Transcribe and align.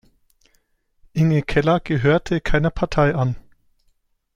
Inge 1.13 1.43
Keller 1.43 1.79
gehörte 1.79 2.41
keiner 2.41 2.71
Partei 2.71 3.13
an. 3.13 3.35